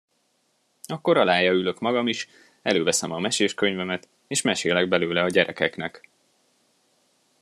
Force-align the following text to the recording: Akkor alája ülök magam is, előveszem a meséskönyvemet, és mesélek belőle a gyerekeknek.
Akkor 0.87 1.17
alája 1.17 1.51
ülök 1.51 1.79
magam 1.79 2.07
is, 2.07 2.29
előveszem 2.61 3.11
a 3.11 3.19
meséskönyvemet, 3.19 4.07
és 4.27 4.41
mesélek 4.41 4.87
belőle 4.87 5.23
a 5.23 5.29
gyerekeknek. 5.29 6.09